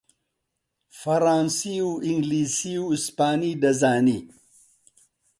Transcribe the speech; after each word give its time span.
فەڕانسی 0.99 1.75
و 1.87 1.91
ئینگلیسی 2.05 2.73
و 2.83 2.85
ئەسپانی 2.91 3.59
دەزانی 3.61 4.19